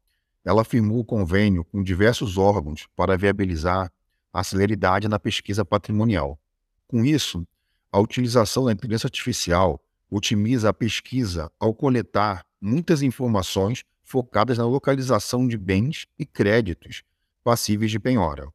ela 0.43 0.65
firmou 0.65 1.05
convênio 1.05 1.65
com 1.65 1.83
diversos 1.83 2.39
órgãos 2.39 2.89
para 2.97 3.15
viabilizar 3.15 3.93
a 4.33 4.43
celeridade 4.43 5.07
na 5.07 5.19
pesquisa 5.19 5.67
patrimonial. 5.67 6.41
Com 6.89 7.05
isso, 7.05 7.47
a 7.93 8.01
utilização 8.01 8.65
da 8.65 8.73
inteligência 8.73 9.07
artificial 9.07 9.79
otimiza 10.11 10.71
a 10.71 10.73
pesquisa 10.73 11.53
ao 11.61 11.75
coletar 11.75 12.47
muitas 12.59 13.03
informações 13.03 13.85
focadas 14.03 14.57
na 14.57 14.65
localização 14.65 15.47
de 15.47 15.59
bens 15.59 16.07
e 16.19 16.25
créditos 16.25 17.03
passíveis 17.45 17.91
de 17.91 18.01
penhora. 18.01 18.49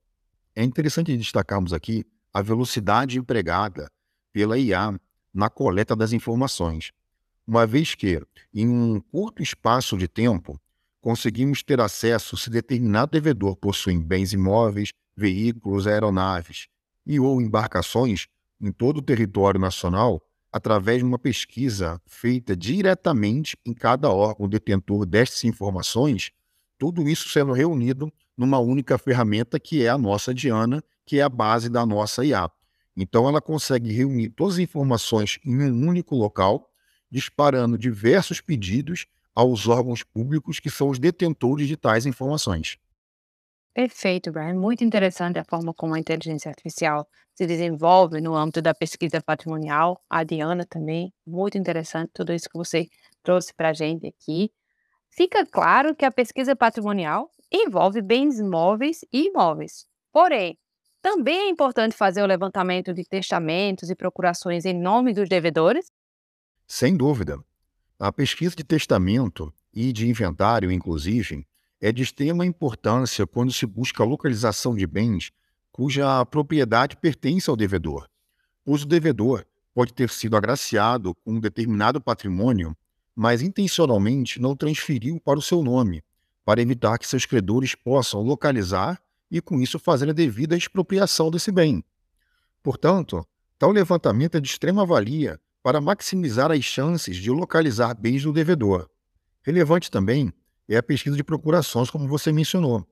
É 0.55 0.63
interessante 0.63 1.15
destacarmos 1.15 1.71
aqui 1.71 2.03
a 2.33 2.41
velocidade 2.41 3.19
empregada 3.19 3.91
pela 4.33 4.57
IA 4.57 4.99
na 5.31 5.49
coleta 5.51 5.95
das 5.95 6.13
informações, 6.13 6.91
uma 7.47 7.65
vez 7.65 7.95
que, 7.95 8.21
em 8.53 8.67
um 8.67 8.99
curto 8.99 9.43
espaço 9.43 9.97
de 9.97 10.07
tempo, 10.07 10.59
conseguimos 10.99 11.61
ter 11.61 11.79
acesso 11.79 12.35
se 12.35 12.49
determinado 12.49 13.11
devedor 13.11 13.55
possui 13.55 13.97
bens 13.97 14.33
imóveis, 14.33 14.89
veículos, 15.15 15.85
aeronaves 15.85 16.67
e 17.05 17.19
ou 17.19 17.39
embarcações 17.39 18.27
em 18.59 18.71
todo 18.71 18.97
o 18.97 19.01
território 19.01 19.59
nacional 19.59 20.21
através 20.51 20.99
de 20.99 21.03
uma 21.03 21.19
pesquisa 21.19 22.01
feita 22.05 22.55
diretamente 22.55 23.57
em 23.65 23.73
cada 23.73 24.09
órgão 24.09 24.47
detentor 24.47 25.05
destas 25.05 25.43
informações, 25.43 26.31
tudo 26.77 27.07
isso 27.07 27.29
sendo 27.29 27.51
reunido 27.51 28.11
numa 28.37 28.57
única 28.57 28.97
ferramenta 28.97 29.59
que 29.59 29.83
é 29.83 29.89
a 29.89 29.97
nossa 29.97 30.33
Diana, 30.33 30.83
que 31.05 31.19
é 31.19 31.23
a 31.23 31.29
base 31.29 31.69
da 31.69 31.85
nossa 31.85 32.25
IA. 32.25 32.49
Então 32.95 33.27
ela 33.27 33.41
consegue 33.41 33.91
reunir 33.91 34.29
todas 34.29 34.55
as 34.55 34.59
informações 34.59 35.39
em 35.45 35.61
um 35.61 35.87
único 35.87 36.15
local 36.15 36.69
disparando 37.15 37.77
diversos 37.77 38.41
pedidos 38.41 39.05
aos 39.33 39.69
órgãos 39.69 40.03
públicos 40.03 40.59
que 40.59 40.69
são 40.69 40.89
os 40.89 40.99
detentores 40.99 41.65
de 41.65 41.77
tais 41.77 42.05
informações. 42.05 42.77
Perfeito, 43.73 44.31
Brian. 44.31 44.55
Muito 44.55 44.83
interessante 44.83 45.37
a 45.39 45.43
forma 45.43 45.73
como 45.73 45.93
a 45.93 45.99
inteligência 45.99 46.49
artificial 46.49 47.07
se 47.33 47.45
desenvolve 47.45 48.21
no 48.21 48.35
âmbito 48.35 48.61
da 48.61 48.73
pesquisa 48.73 49.21
patrimonial. 49.21 50.01
A 50.09 50.23
Diana 50.23 50.65
também, 50.65 51.13
muito 51.27 51.57
interessante 51.57 52.11
tudo 52.13 52.33
isso 52.33 52.49
que 52.49 52.57
você 52.57 52.87
trouxe 53.23 53.53
para 53.53 53.69
a 53.69 53.73
gente 53.73 54.07
aqui. 54.07 54.51
Fica 55.11 55.45
claro 55.45 55.95
que 55.95 56.05
a 56.05 56.11
pesquisa 56.11 56.55
patrimonial 56.55 57.29
envolve 57.51 58.01
bens 58.01 58.41
móveis 58.41 59.01
e 59.13 59.27
imóveis. 59.27 59.85
Porém, 60.11 60.57
também 61.01 61.47
é 61.47 61.49
importante 61.49 61.95
fazer 61.95 62.23
o 62.23 62.27
levantamento 62.27 62.93
de 62.93 63.03
testamentos 63.05 63.89
e 63.89 63.95
procurações 63.95 64.65
em 64.65 64.73
nome 64.73 65.13
dos 65.13 65.29
devedores? 65.29 65.87
Sem 66.67 66.97
dúvida. 66.97 67.39
A 67.99 68.11
pesquisa 68.11 68.55
de 68.55 68.63
testamento 68.63 69.53
e 69.71 69.93
de 69.93 70.07
inventário, 70.07 70.71
inclusive, 70.71 71.45
é 71.79 71.91
de 71.91 72.01
extrema 72.01 72.45
importância 72.45 73.27
quando 73.27 73.53
se 73.53 73.65
busca 73.67 74.01
a 74.01 74.05
localização 74.05 74.75
de 74.75 74.87
bens 74.87 75.31
cuja 75.71 76.25
propriedade 76.25 76.95
pertence 76.95 77.49
ao 77.49 77.55
devedor, 77.55 78.07
pois 78.63 78.83
o 78.83 78.87
devedor 78.87 79.45
pode 79.73 79.93
ter 79.93 80.09
sido 80.09 80.37
agraciado 80.37 81.13
com 81.15 81.33
um 81.33 81.39
determinado 81.39 82.01
patrimônio, 82.01 82.75
mas 83.13 83.41
intencionalmente 83.41 84.41
não 84.41 84.55
transferiu 84.55 85.19
para 85.19 85.37
o 85.37 85.41
seu 85.41 85.61
nome, 85.61 86.01
para 86.43 86.61
evitar 86.61 86.97
que 86.97 87.05
seus 87.05 87.25
credores 87.25 87.75
possam 87.75 88.21
localizar 88.21 88.99
e, 89.29 89.41
com 89.41 89.59
isso, 89.59 89.77
fazer 89.77 90.09
a 90.09 90.13
devida 90.13 90.55
expropriação 90.55 91.29
desse 91.29 91.51
bem. 91.51 91.83
Portanto, 92.63 93.27
tal 93.59 93.71
levantamento 93.71 94.35
é 94.35 94.39
de 94.39 94.47
extrema 94.47 94.85
valia 94.85 95.39
para 95.65 95.81
maximizar 95.81 96.51
as 96.51 96.63
chances 96.63 97.17
de 97.17 97.31
localizar 97.31 97.95
bens 97.95 98.21
do 98.21 98.31
devedor. 98.31 98.87
Relevante 99.41 99.89
também 99.89 100.31
é 100.69 100.77
a 100.77 100.83
pesquisa 100.83 101.17
de 101.17 101.23
procurações, 101.23 101.89
como 101.89 102.07
você 102.07 102.31
mencionou, 102.31 102.87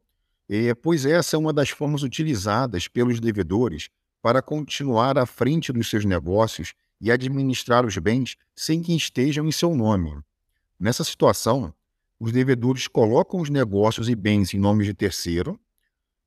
é, 0.50 0.74
pois 0.74 1.06
essa 1.06 1.36
é 1.36 1.39
uma 1.39 1.53
das 1.53 1.70
formas 1.70 2.01
utilizadas 2.01 2.88
pelos 2.88 3.20
devedores 3.20 3.89
para 4.24 4.42
continuar 4.42 5.20
à 5.20 5.25
frente 5.27 5.72
dos 5.72 5.88
seus 5.88 6.03
negócios 6.03 6.74
e 7.00 7.12
administrar 7.12 7.86
os 7.86 7.96
bens 8.00 8.38
sem 8.56 8.82
que 8.82 8.96
estejam 8.96 9.48
em 9.48 9.51
seu 9.51 9.75
nome. 9.75 10.20
Nessa 10.80 11.03
situação, 11.03 11.72
os 12.20 12.32
devedores 12.32 12.88
colocam 12.88 13.39
os 13.39 13.51
negócios 13.51 14.10
e 14.10 14.15
bens 14.15 14.51
em 14.51 14.58
nome 14.58 14.84
de 14.84 14.96
terceiro, 14.96 15.60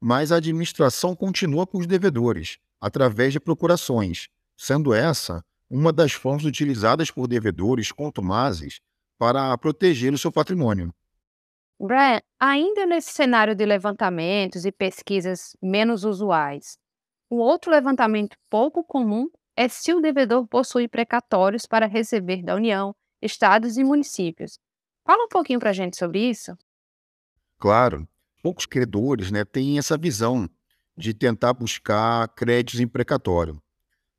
mas 0.01 0.31
a 0.31 0.37
administração 0.37 1.17
continua 1.17 1.67
com 1.67 1.79
os 1.79 1.89
devedores, 1.89 2.59
através 2.81 3.33
de 3.33 3.41
procurações, 3.41 4.29
sendo 4.57 4.95
essa 4.95 5.45
uma 5.71 5.93
das 5.93 6.13
formas 6.13 6.45
utilizadas 6.45 7.11
por 7.11 7.27
devedores 7.27 7.91
contumazes 7.91 8.81
para 9.19 9.57
proteger 9.59 10.13
o 10.13 10.19
seu 10.19 10.31
patrimônio. 10.31 10.93
Brian, 11.79 12.21
ainda 12.41 12.87
nesse 12.87 13.13
cenário 13.13 13.55
de 13.55 13.65
levantamentos 13.67 14.65
e 14.65 14.73
pesquisas 14.73 15.57
menos 15.63 16.05
usuais, 16.05 16.79
um 17.31 17.37
outro 17.37 17.71
levantamento 17.71 18.37
pouco 18.49 18.85
comum 18.85 19.29
é 19.57 19.69
se 19.69 19.93
o 19.93 20.01
devedor 20.01 20.47
possui 20.47 20.89
precatórios 20.89 21.67
para 21.67 21.87
receber 21.87 22.43
da 22.43 22.55
União, 22.55 22.95
estados 23.21 23.77
e 23.77 23.85
municípios. 23.85 24.59
Fala 25.05 25.25
um 25.25 25.29
pouquinho 25.29 25.59
para 25.59 25.71
a 25.71 25.73
gente 25.73 25.97
sobre 25.97 26.21
isso. 26.21 26.57
Claro, 27.59 28.07
poucos 28.43 28.67
credores 28.67 29.31
né, 29.31 29.45
têm 29.45 29.79
essa 29.79 29.97
visão 29.97 30.49
de 30.97 31.13
tentar 31.13 31.53
buscar 31.53 32.29
créditos 32.29 32.81
em 32.81 32.87
precatório. 32.87 33.61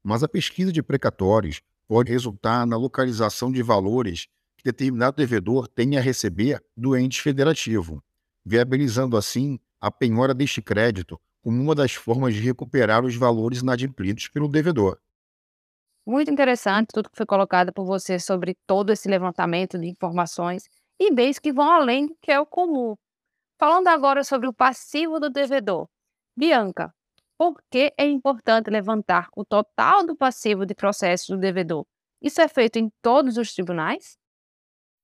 Mas 0.08 0.24
a 0.24 0.28
pesquisa 0.30 0.72
de 0.72 0.82
precatórios 0.82 1.60
pode 1.86 2.14
resultar 2.14 2.66
na 2.66 2.78
localização 2.78 3.52
de 3.52 3.62
valores 3.62 4.26
que 4.56 4.64
determinado 4.64 5.18
devedor 5.18 5.68
tenha 5.68 6.00
a 6.00 6.02
receber 6.02 6.64
do 6.78 6.96
ente 6.96 7.22
federativo, 7.22 8.02
viabilizando 8.46 9.18
assim 9.18 9.60
a 9.82 9.92
penhora 9.92 10.34
deste 10.34 10.62
crédito 10.62 11.20
como 11.44 11.62
uma 11.62 11.76
das 11.76 11.94
formas 11.94 12.34
de 12.34 12.40
recuperar 12.40 13.04
os 13.04 13.18
valores 13.18 13.60
inadimplidos 13.60 14.30
pelo 14.30 14.48
devedor. 14.48 14.98
Muito 16.06 16.32
interessante 16.32 16.88
tudo 16.94 17.10
que 17.10 17.18
foi 17.18 17.26
colocado 17.26 17.74
por 17.74 17.86
você 17.86 18.18
sobre 18.18 18.56
todo 18.66 18.94
esse 18.94 19.10
levantamento 19.10 19.78
de 19.78 19.88
informações 19.88 20.70
e 20.98 21.14
bens 21.14 21.38
que 21.38 21.52
vão 21.52 21.70
além 21.70 22.08
do 22.08 22.16
que 22.22 22.32
é 22.32 22.40
o 22.40 22.46
comum. 22.46 22.96
Falando 23.60 23.90
agora 23.90 24.24
sobre 24.24 24.48
o 24.48 24.54
passivo 24.54 25.20
do 25.20 25.30
devedor. 25.30 25.86
Bianca, 26.34 26.94
por 27.38 27.62
que 27.70 27.94
é 27.98 28.06
importante 28.06 28.70
levantar 28.70 29.30
o 29.36 29.46
total 29.46 30.06
do 30.06 30.16
passivo 30.16 30.66
de 30.66 30.74
processo 30.74 31.34
do 31.34 31.40
devedor? 31.40 31.86
Isso 32.22 32.42
é 32.42 32.48
feito 32.48 32.78
em 32.78 32.90
todos 33.02 33.38
os 33.38 33.54
tribunais? 33.54 34.18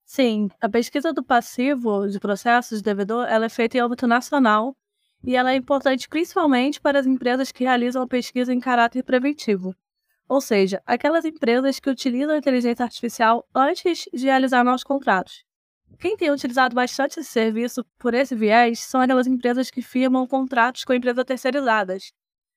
Sim, 0.06 0.50
a 0.60 0.68
pesquisa 0.68 1.14
do 1.14 1.24
passivo 1.24 2.08
de 2.08 2.20
processos 2.20 2.80
de 2.80 2.84
devedor 2.84 3.28
ela 3.28 3.46
é 3.46 3.50
feita 3.50 3.78
em 3.78 3.82
âmbito 3.82 4.08
nacional 4.08 4.76
e 5.24 5.36
ela 5.36 5.52
é 5.52 5.56
importante 5.56 6.10
principalmente 6.10 6.82
para 6.82 7.00
as 7.00 7.06
empresas 7.06 7.52
que 7.52 7.64
realizam 7.64 8.08
pesquisa 8.08 8.54
em 8.54 8.60
caráter 8.60 9.04
preventivo. 9.04 9.74
Ou 10.28 10.42
seja, 10.42 10.82
aquelas 10.86 11.26
empresas 11.26 11.80
que 11.80 11.90
utilizam 11.90 12.34
a 12.34 12.38
inteligência 12.38 12.84
artificial 12.84 13.48
antes 13.54 14.06
de 14.12 14.26
realizar 14.26 14.64
novos 14.64 14.84
contratos. 14.84 15.44
Quem 16.00 16.18
tem 16.18 16.32
utilizado 16.32 16.76
bastante 16.76 17.20
esse 17.20 17.30
serviço 17.30 17.86
por 17.98 18.14
esse 18.14 18.36
viés 18.36 18.80
são 18.80 19.00
aquelas 19.00 19.28
empresas 19.28 19.70
que 19.70 19.82
firmam 19.82 20.28
contratos 20.28 20.84
com 20.84 20.94
empresas 20.94 21.24
terceirizadas. 21.24 22.12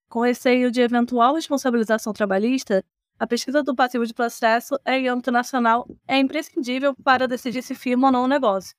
Com 0.09 0.21
receio 0.21 0.71
de 0.71 0.81
eventual 0.81 1.35
responsabilização 1.35 2.13
trabalhista, 2.13 2.85
a 3.19 3.27
pesquisa 3.27 3.63
do 3.63 3.75
passivo 3.75 4.07
de 4.07 4.15
processo 4.15 4.79
em 4.87 5.09
âmbito 5.09 5.31
nacional 5.33 5.89
é 6.07 6.19
imprescindível 6.19 6.95
para 7.03 7.27
decidir 7.27 7.63
se 7.63 7.75
firma 7.75 8.09
ou 8.09 8.13
não 8.13 8.25
o 8.25 8.29
negócio. 8.29 8.77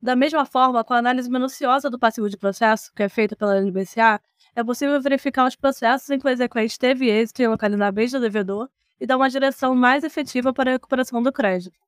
Da 0.00 0.16
mesma 0.16 0.44
forma, 0.44 0.84
com 0.84 0.94
a 0.94 0.98
análise 0.98 1.30
minuciosa 1.30 1.88
do 1.88 1.98
passivo 1.98 2.28
de 2.28 2.36
processo, 2.36 2.92
que 2.94 3.02
é 3.02 3.08
feita 3.08 3.36
pela 3.36 3.56
LBCA, 3.56 4.20
é 4.54 4.64
possível 4.64 5.00
verificar 5.00 5.46
os 5.46 5.56
processos 5.56 6.08
em 6.10 6.18
que 6.18 6.26
o 6.26 6.30
exequente 6.30 6.78
teve 6.78 7.08
êxito 7.08 7.42
em 7.42 7.48
localizar 7.48 7.92
bens 7.92 8.12
do 8.12 8.20
devedor 8.20 8.68
e 9.00 9.06
dar 9.06 9.16
uma 9.16 9.30
direção 9.30 9.74
mais 9.74 10.04
efetiva 10.04 10.52
para 10.52 10.70
a 10.70 10.72
recuperação 10.74 11.22
do 11.22 11.32
crédito. 11.32 11.85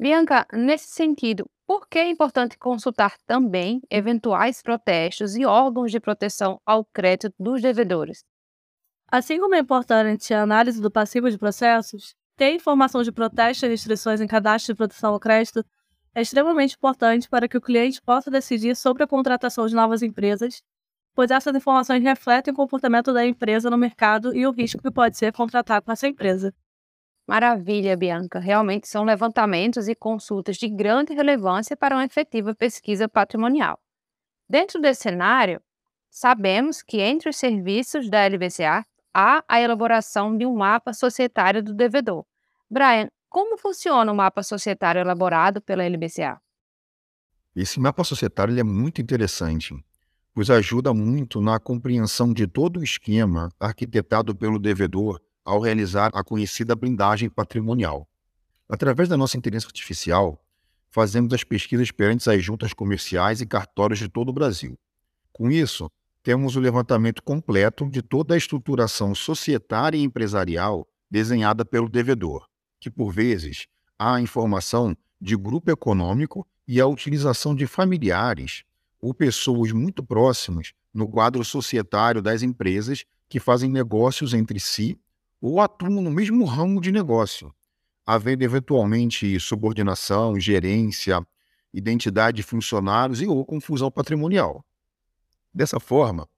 Bianca, 0.00 0.46
nesse 0.52 0.88
sentido, 0.92 1.50
por 1.66 1.88
que 1.88 1.98
é 1.98 2.08
importante 2.08 2.56
consultar 2.56 3.16
também 3.26 3.80
eventuais 3.90 4.62
protestos 4.62 5.36
e 5.36 5.44
órgãos 5.44 5.90
de 5.90 5.98
proteção 6.00 6.60
ao 6.64 6.84
crédito 6.84 7.34
dos 7.38 7.60
devedores? 7.60 8.24
Assim 9.10 9.40
como 9.40 9.54
é 9.54 9.58
importante 9.58 10.32
a 10.32 10.42
análise 10.42 10.80
do 10.80 10.90
passivo 10.90 11.30
de 11.30 11.38
processos, 11.38 12.14
ter 12.36 12.54
informação 12.54 13.02
de 13.02 13.12
protesto 13.12 13.66
e 13.66 13.68
restrições 13.70 14.20
em 14.20 14.26
cadastro 14.26 14.72
de 14.72 14.76
proteção 14.76 15.14
ao 15.14 15.20
crédito 15.20 15.64
é 16.14 16.22
extremamente 16.22 16.76
importante 16.76 17.28
para 17.28 17.48
que 17.48 17.56
o 17.56 17.60
cliente 17.60 18.00
possa 18.02 18.30
decidir 18.30 18.76
sobre 18.76 19.02
a 19.02 19.06
contratação 19.06 19.66
de 19.66 19.74
novas 19.74 20.02
empresas, 20.02 20.62
pois 21.14 21.30
essas 21.30 21.54
informações 21.54 22.02
refletem 22.02 22.52
o 22.52 22.56
comportamento 22.56 23.12
da 23.12 23.26
empresa 23.26 23.70
no 23.70 23.78
mercado 23.78 24.34
e 24.34 24.46
o 24.46 24.52
risco 24.52 24.82
que 24.82 24.90
pode 24.90 25.16
ser 25.18 25.32
contratar 25.32 25.82
com 25.82 25.92
essa 25.92 26.06
empresa. 26.06 26.54
Maravilha, 27.28 27.94
Bianca. 27.94 28.38
Realmente 28.38 28.88
são 28.88 29.04
levantamentos 29.04 29.86
e 29.86 29.94
consultas 29.94 30.56
de 30.56 30.66
grande 30.66 31.12
relevância 31.12 31.76
para 31.76 31.94
uma 31.94 32.06
efetiva 32.06 32.54
pesquisa 32.54 33.06
patrimonial. 33.06 33.78
Dentro 34.48 34.80
desse 34.80 35.02
cenário, 35.02 35.60
sabemos 36.08 36.82
que 36.82 37.02
entre 37.02 37.28
os 37.28 37.36
serviços 37.36 38.08
da 38.08 38.24
LBCA 38.24 38.82
há 39.12 39.44
a 39.46 39.60
elaboração 39.60 40.34
de 40.38 40.46
um 40.46 40.56
mapa 40.56 40.94
societário 40.94 41.62
do 41.62 41.74
devedor. 41.74 42.24
Brian, 42.70 43.10
como 43.28 43.58
funciona 43.58 44.10
o 44.10 44.16
mapa 44.16 44.42
societário 44.42 45.02
elaborado 45.02 45.60
pela 45.60 45.84
LBCA? 45.84 46.40
Esse 47.54 47.78
mapa 47.78 48.04
societário 48.04 48.58
é 48.58 48.62
muito 48.62 49.02
interessante, 49.02 49.74
pois 50.32 50.48
ajuda 50.48 50.94
muito 50.94 51.42
na 51.42 51.60
compreensão 51.60 52.32
de 52.32 52.46
todo 52.46 52.80
o 52.80 52.82
esquema 52.82 53.50
arquitetado 53.60 54.34
pelo 54.34 54.58
devedor 54.58 55.20
ao 55.48 55.60
realizar 55.60 56.10
a 56.12 56.22
conhecida 56.22 56.76
blindagem 56.76 57.30
patrimonial. 57.30 58.06
Através 58.68 59.08
da 59.08 59.16
nossa 59.16 59.38
inteligência 59.38 59.68
artificial, 59.68 60.44
fazemos 60.90 61.32
as 61.32 61.42
pesquisas 61.42 61.90
perante 61.90 62.28
as 62.28 62.44
juntas 62.44 62.74
comerciais 62.74 63.40
e 63.40 63.46
cartórios 63.46 63.98
de 63.98 64.10
todo 64.10 64.28
o 64.28 64.32
Brasil. 64.32 64.78
Com 65.32 65.50
isso, 65.50 65.90
temos 66.22 66.54
o 66.54 66.60
levantamento 66.60 67.22
completo 67.22 67.88
de 67.88 68.02
toda 68.02 68.34
a 68.34 68.36
estruturação 68.36 69.14
societária 69.14 69.96
e 69.96 70.02
empresarial 70.02 70.86
desenhada 71.10 71.64
pelo 71.64 71.88
devedor, 71.88 72.46
que, 72.78 72.90
por 72.90 73.10
vezes, 73.10 73.66
há 73.98 74.20
informação 74.20 74.94
de 75.18 75.34
grupo 75.34 75.70
econômico 75.70 76.46
e 76.66 76.78
a 76.78 76.86
utilização 76.86 77.54
de 77.54 77.66
familiares 77.66 78.64
ou 79.00 79.14
pessoas 79.14 79.72
muito 79.72 80.02
próximas 80.04 80.74
no 80.92 81.08
quadro 81.08 81.42
societário 81.42 82.20
das 82.20 82.42
empresas 82.42 83.06
que 83.30 83.40
fazem 83.40 83.70
negócios 83.70 84.34
entre 84.34 84.60
si 84.60 84.98
ou 85.40 85.60
atuam 85.60 86.02
no 86.02 86.10
mesmo 86.10 86.44
ramo 86.44 86.80
de 86.80 86.90
negócio, 86.90 87.52
havendo 88.06 88.42
eventualmente 88.42 89.38
subordinação, 89.38 90.38
gerência, 90.38 91.24
identidade 91.72 92.38
de 92.38 92.42
funcionários 92.42 93.20
e 93.20 93.26
ou 93.26 93.44
confusão 93.44 93.90
patrimonial. 93.90 94.64
Dessa 95.52 95.78
forma, 95.78 96.28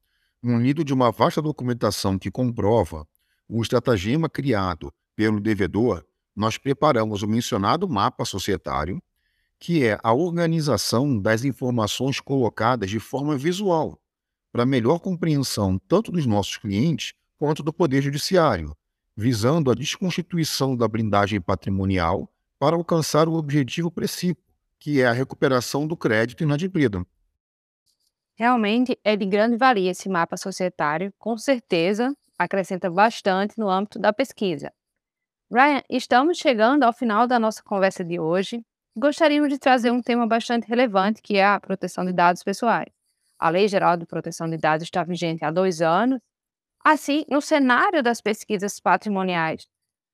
munido 0.43 0.85
de 0.85 0.93
uma 0.93 1.11
vasta 1.11 1.41
documentação 1.41 2.19
que 2.19 2.31
comprova 2.31 3.07
o 3.49 3.63
estratagema 3.63 4.29
criado 4.29 4.93
pelo 5.17 5.41
devedor, 5.41 6.05
nós 6.35 6.57
preparamos 6.57 7.23
o 7.23 7.29
mencionado 7.29 7.89
mapa 7.89 8.25
societário, 8.25 9.03
que 9.59 9.85
é 9.85 9.99
a 10.03 10.13
organização 10.13 11.21
das 11.21 11.45
informações 11.45 12.19
colocadas 12.21 12.89
de 12.89 12.99
forma 12.99 13.37
visual, 13.37 14.01
para 14.51 14.65
melhor 14.65 14.99
compreensão 14.99 15.79
tanto 15.87 16.11
dos 16.11 16.27
nossos 16.27 16.57
clientes 16.57 17.13
quanto 17.37 17.63
do 17.63 17.73
Poder 17.73 18.01
Judiciário, 18.01 18.75
visando 19.17 19.71
a 19.71 19.75
desconstituição 19.75 20.77
da 20.77 20.89
blindagem 20.89 21.41
patrimonial 21.41 22.31
para 22.59 22.77
alcançar 22.77 23.29
o 23.29 23.35
objetivo 23.35 23.91
precípio, 23.91 24.43
que 24.79 25.01
é 25.01 25.07
a 25.07 25.13
recuperação 25.13 25.87
do 25.87 25.97
crédito 25.97 26.43
inadimplido. 26.43 27.07
Realmente 28.37 28.99
é 29.05 29.17
de 29.17 29.27
grande 29.27 29.57
valia 29.57 29.91
esse 29.91 30.09
mapa 30.09 30.37
societário, 30.37 31.13
com 31.19 31.37
certeza 31.37 32.15
acrescenta 32.39 32.91
bastante 32.91 33.59
no 33.59 33.69
âmbito 33.69 33.99
da 33.99 34.15
pesquisa. 34.15 34.73
Ryan, 35.53 35.83
estamos 35.91 36.39
chegando 36.39 36.85
ao 36.85 36.93
final 36.93 37.27
da 37.27 37.39
nossa 37.39 37.63
conversa 37.63 38.03
de 38.03 38.19
hoje. 38.19 38.65
Gostaríamos 38.97 39.51
de 39.51 39.59
trazer 39.59 39.91
um 39.91 40.01
tema 40.01 40.27
bastante 40.27 40.67
relevante, 40.67 41.21
que 41.21 41.37
é 41.37 41.45
a 41.45 41.61
proteção 41.61 42.05
de 42.05 42.13
dados 42.13 42.43
pessoais. 42.43 42.89
A 43.39 43.51
Lei 43.51 43.69
Geral 43.69 43.97
de 43.97 44.07
Proteção 44.07 44.49
de 44.49 44.57
Dados 44.57 44.85
está 44.85 45.05
vigente 45.05 45.45
há 45.45 45.51
dois 45.51 45.83
anos. 45.83 46.19
Assim, 46.85 47.25
no 47.29 47.41
cenário 47.41 48.03
das 48.03 48.21
pesquisas 48.21 48.81
patrimoniais, 48.81 49.67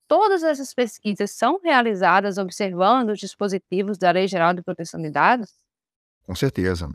todas 0.08 0.42
essas 0.42 0.74
pesquisas 0.74 1.30
são 1.30 1.60
realizadas 1.62 2.38
observando 2.38 3.10
os 3.10 3.18
dispositivos 3.18 3.98
da 3.98 4.10
Lei 4.10 4.26
Geral 4.26 4.52
de 4.54 4.62
Proteção 4.62 5.00
de 5.00 5.10
Dados? 5.10 5.50
Com 6.24 6.34
certeza. 6.34 6.90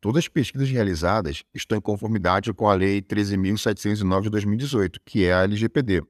Todas 0.00 0.24
as 0.24 0.28
pesquisas 0.28 0.68
realizadas 0.68 1.44
estão 1.54 1.78
em 1.78 1.80
conformidade 1.80 2.52
com 2.52 2.68
a 2.68 2.74
Lei 2.74 3.00
13.709 3.00 4.22
de 4.22 4.30
2018, 4.30 5.00
que 5.04 5.24
é 5.24 5.32
a 5.32 5.44
LGPD 5.44 6.02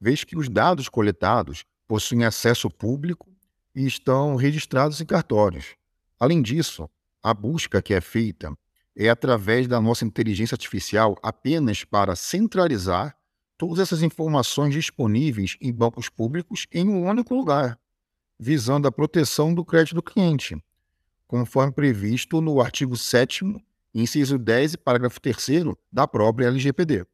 vez 0.00 0.24
que 0.24 0.36
os 0.36 0.48
dados 0.48 0.88
coletados 0.88 1.64
possuem 1.86 2.24
acesso 2.24 2.70
público 2.70 3.28
e 3.74 3.86
estão 3.86 4.36
registrados 4.36 5.00
em 5.00 5.06
cartórios. 5.06 5.74
Além 6.18 6.42
disso, 6.42 6.88
a 7.22 7.32
busca 7.34 7.82
que 7.82 7.94
é 7.94 8.00
feita 8.00 8.56
é 8.96 9.08
através 9.08 9.66
da 9.66 9.80
nossa 9.80 10.04
inteligência 10.04 10.54
artificial 10.54 11.16
apenas 11.22 11.84
para 11.84 12.16
centralizar 12.16 13.14
todas 13.58 13.78
essas 13.78 14.02
informações 14.02 14.72
disponíveis 14.72 15.56
em 15.60 15.72
bancos 15.72 16.08
públicos 16.08 16.66
em 16.72 16.88
um 16.88 17.06
único 17.06 17.34
lugar, 17.34 17.78
visando 18.38 18.88
a 18.88 18.92
proteção 18.92 19.54
do 19.54 19.64
crédito 19.64 19.96
do 19.96 20.02
cliente, 20.02 20.56
conforme 21.26 21.72
previsto 21.72 22.40
no 22.40 22.60
artigo 22.60 22.96
7 22.96 23.44
inciso 23.94 24.38
10 24.38 24.74
e 24.74 24.78
parágrafo 24.78 25.20
3 25.20 25.36
da 25.90 26.06
própria 26.06 26.46
LGPD. 26.46 27.06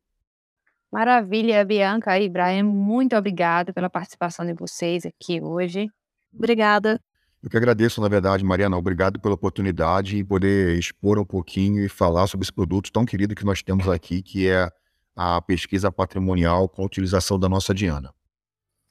Maravilha, 0.91 1.65
Bianca 1.65 2.19
e 2.19 2.29
Brian, 2.29 2.65
muito 2.65 3.17
obrigada 3.17 3.73
pela 3.73 3.89
participação 3.89 4.45
de 4.45 4.53
vocês 4.53 5.07
aqui 5.07 5.41
hoje. 5.41 5.89
Obrigada. 6.35 7.01
Eu 7.43 7.51
que 7.51 7.57
agradeço, 7.57 8.01
na 8.01 8.09
verdade, 8.09 8.45
Mariana. 8.45 8.77
Obrigado 8.77 9.19
pela 9.19 9.35
oportunidade 9.35 10.17
e 10.17 10.25
poder 10.25 10.79
expor 10.79 11.19
um 11.19 11.25
pouquinho 11.25 11.85
e 11.85 11.89
falar 11.89 12.29
sobre 12.29 12.45
esse 12.45 12.53
produto 12.53 12.93
tão 12.93 13.05
querido 13.05 13.35
que 13.35 13.45
nós 13.45 13.63
temos 13.63 13.89
aqui, 13.89 14.23
que 14.23 14.49
é 14.49 14.71
a 15.17 15.43
pesquisa 15.43 15.91
patrimonial 15.91 16.69
com 16.69 16.83
a 16.83 16.87
utilização 16.87 17.39
da 17.39 17.49
nossa 17.49 17.75
Diana. 17.75 18.15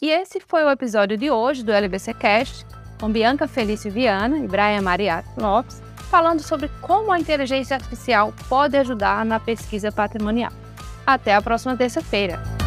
E 0.02 0.10
esse 0.10 0.42
foi 0.42 0.64
o 0.64 0.70
episódio 0.70 1.18
de 1.18 1.32
hoje 1.32 1.64
do 1.64 1.72
LBC 1.72 2.14
Cast, 2.16 2.66
com 3.00 3.10
Bianca 3.10 3.48
Felício 3.48 3.90
Viana 3.90 4.38
e 4.38 4.48
Brian 4.48 4.82
Mariato 4.82 5.30
Lopes, 5.40 5.82
falando 6.10 6.42
sobre 6.42 6.70
como 6.82 7.12
a 7.12 7.20
inteligência 7.20 7.76
artificial 7.76 8.34
pode 8.50 8.76
ajudar 8.76 9.24
na 9.24 9.40
pesquisa 9.40 9.92
patrimonial. 9.92 10.52
Até 11.06 11.34
a 11.34 11.42
próxima 11.42 11.78
terça-feira. 11.78 12.61